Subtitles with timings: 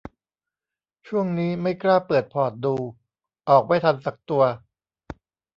[1.07, 2.75] ช่วงนี้ไม่กล้าเปิดพอร์ตดู
[3.49, 4.43] ออกไม่ทันสักตัว